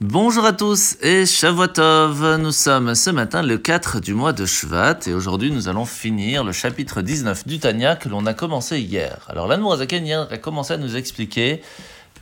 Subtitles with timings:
[0.00, 2.36] Bonjour à tous et Shavuotov.
[2.36, 6.44] Nous sommes ce matin le 4 du mois de Shvat et aujourd'hui nous allons finir
[6.44, 9.26] le chapitre 19 du Tanya que l'on a commencé hier.
[9.28, 11.62] Alors l'Anmoazaken hier a commencé à nous expliquer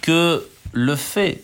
[0.01, 0.43] que
[0.73, 1.43] le fait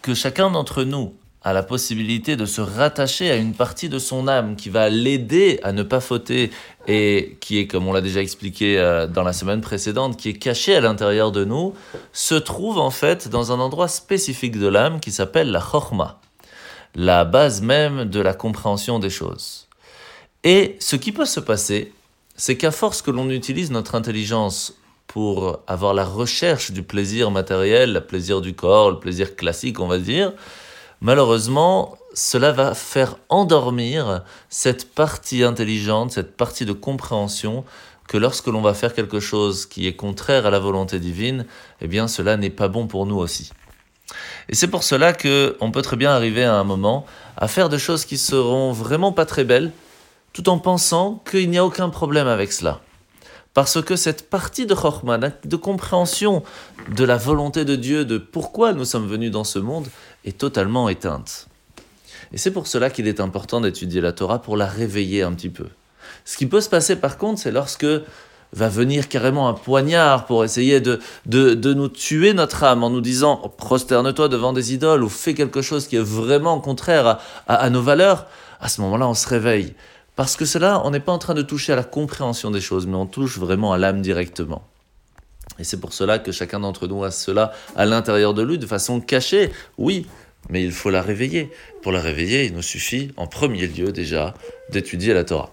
[0.00, 1.12] que chacun d'entre nous
[1.44, 5.60] a la possibilité de se rattacher à une partie de son âme qui va l'aider
[5.62, 6.50] à ne pas fauter
[6.88, 10.38] et qui est, comme on l'a déjà expliqué euh, dans la semaine précédente, qui est
[10.38, 11.74] cachée à l'intérieur de nous,
[12.14, 16.18] se trouve en fait dans un endroit spécifique de l'âme qui s'appelle la chorma,
[16.94, 19.68] la base même de la compréhension des choses.
[20.44, 21.92] Et ce qui peut se passer,
[22.36, 24.74] c'est qu'à force que l'on utilise notre intelligence
[25.06, 29.86] pour avoir la recherche du plaisir matériel, le plaisir du corps, le plaisir classique, on
[29.86, 30.32] va dire,
[31.00, 37.64] malheureusement, cela va faire endormir cette partie intelligente, cette partie de compréhension
[38.08, 41.46] que lorsque l'on va faire quelque chose qui est contraire à la volonté divine,
[41.80, 43.50] eh bien cela n'est pas bon pour nous aussi.
[44.48, 47.68] Et c'est pour cela que on peut très bien arriver à un moment à faire
[47.68, 49.72] des choses qui seront vraiment pas très belles,
[50.32, 52.80] tout en pensant qu'il n'y a aucun problème avec cela.
[53.54, 56.42] Parce que cette partie de Chokhmah, de compréhension
[56.94, 59.86] de la volonté de Dieu, de pourquoi nous sommes venus dans ce monde,
[60.24, 61.46] est totalement éteinte.
[62.32, 65.50] Et c'est pour cela qu'il est important d'étudier la Torah pour la réveiller un petit
[65.50, 65.68] peu.
[66.24, 67.86] Ce qui peut se passer par contre, c'est lorsque
[68.52, 73.00] va venir carrément un poignard pour essayer de, de, nous tuer notre âme en nous
[73.00, 77.18] disant prosterne-toi devant des idoles ou fais quelque chose qui est vraiment contraire
[77.48, 78.26] à nos valeurs,
[78.60, 79.74] à ce moment-là on se réveille.
[80.16, 82.86] Parce que cela, on n'est pas en train de toucher à la compréhension des choses,
[82.86, 84.62] mais on touche vraiment à l'âme directement.
[85.58, 88.66] Et c'est pour cela que chacun d'entre nous a cela à l'intérieur de lui, de
[88.66, 90.06] façon cachée, oui,
[90.50, 91.50] mais il faut la réveiller.
[91.82, 94.34] Pour la réveiller, il nous suffit, en premier lieu déjà,
[94.70, 95.50] d'étudier la Torah.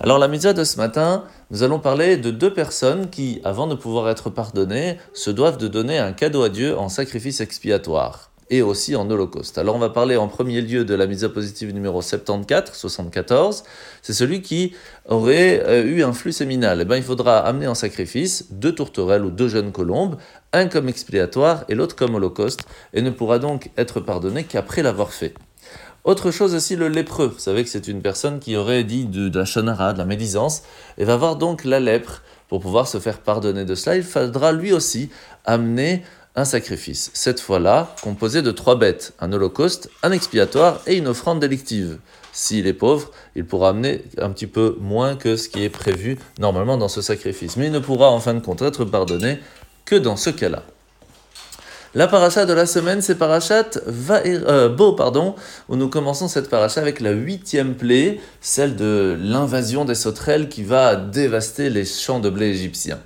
[0.00, 3.74] Alors la mitzvah de ce matin, nous allons parler de deux personnes qui, avant de
[3.74, 8.62] pouvoir être pardonnées, se doivent de donner un cadeau à Dieu en sacrifice expiatoire et
[8.62, 9.58] aussi en holocauste.
[9.58, 13.64] Alors on va parler en premier lieu de la mise à positive numéro 74, 74.
[14.02, 14.74] C'est celui qui
[15.08, 16.80] aurait euh, eu un flux séminal.
[16.80, 20.16] Eh bien, il faudra amener en sacrifice deux tourterelles ou deux jeunes colombes,
[20.52, 22.60] un comme expiatoire et l'autre comme holocauste,
[22.92, 25.34] et ne pourra donc être pardonné qu'après l'avoir fait.
[26.04, 27.28] Autre chose aussi, le lépreux.
[27.28, 30.04] Vous savez que c'est une personne qui aurait dit de, de la shonara, de la
[30.04, 30.62] médisance,
[30.98, 32.22] et va avoir donc la lèpre.
[32.48, 35.08] Pour pouvoir se faire pardonner de cela, il faudra lui aussi
[35.46, 36.02] amener
[36.36, 41.40] un sacrifice, cette fois-là composé de trois bêtes, un holocauste, un expiatoire et une offrande
[41.40, 41.98] délictive.
[42.32, 46.18] S'il est pauvre, il pourra amener un petit peu moins que ce qui est prévu
[46.40, 47.56] normalement dans ce sacrifice.
[47.56, 49.38] Mais il ne pourra en fin de compte être pardonné
[49.84, 50.64] que dans ce cas-là.
[51.94, 55.36] La paracha de la semaine, c'est parachat euh, Beau, pardon,
[55.68, 60.64] où nous commençons cette paracha avec la huitième plaie, celle de l'invasion des sauterelles qui
[60.64, 62.98] va dévaster les champs de blé égyptiens.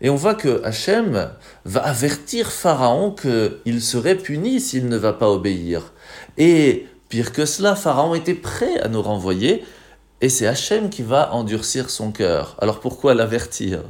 [0.00, 1.30] Et on voit que Hachem
[1.64, 5.92] va avertir Pharaon qu'il serait puni s'il ne va pas obéir.
[6.38, 9.64] Et pire que cela, Pharaon était prêt à nous renvoyer,
[10.20, 12.56] et c'est Hachem qui va endurcir son cœur.
[12.60, 13.82] Alors pourquoi l'avertir?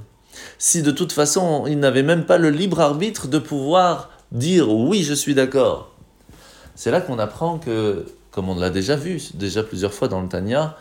[0.58, 5.02] Si de toute façon il n'avait même pas le libre arbitre de pouvoir dire oui,
[5.02, 5.92] je suis d'accord.
[6.74, 10.28] C'est là qu'on apprend que, comme on l'a déjà vu, déjà plusieurs fois dans le
[10.28, 10.76] Tanya,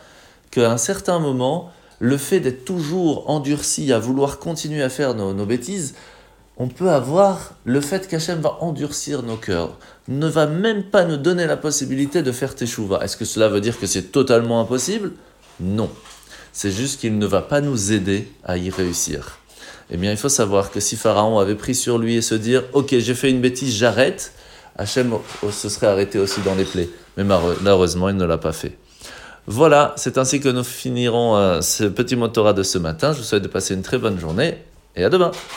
[0.51, 5.45] qu'à un certain moment, le fait d'être toujours endurci à vouloir continuer à faire nos,
[5.45, 5.95] bêtises,
[6.57, 11.17] on peut avoir le fait qu'Hachem va endurcir nos cœurs, ne va même pas nous
[11.17, 13.03] donner la possibilité de faire teshuva.
[13.03, 15.11] Est-ce que cela veut dire que c'est totalement impossible?
[15.59, 15.89] Non.
[16.53, 19.39] C'est juste qu'il ne va pas nous aider à y réussir.
[19.91, 22.63] Eh bien, il faut savoir que si Pharaon avait pris sur lui et se dire
[22.73, 24.33] Ok, j'ai fait une bêtise, j'arrête,
[24.77, 25.13] Hachem
[25.51, 26.89] se serait arrêté aussi dans les plaies.
[27.17, 28.77] Mais malheureusement, il ne l'a pas fait.
[29.47, 33.13] Voilà, c'est ainsi que nous finirons euh, ce petit motorat de ce matin.
[33.13, 34.57] Je vous souhaite de passer une très bonne journée
[34.95, 35.31] et à demain.